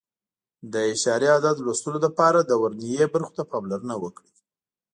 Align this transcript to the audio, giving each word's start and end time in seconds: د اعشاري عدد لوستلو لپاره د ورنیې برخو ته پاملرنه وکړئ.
د 0.71 0.73
اعشاري 0.89 1.27
عدد 1.35 1.55
لوستلو 1.65 1.99
لپاره 2.05 2.39
د 2.43 2.51
ورنیې 2.61 3.05
برخو 3.13 3.33
ته 3.37 3.43
پاملرنه 3.51 3.95
وکړئ. 4.03 4.31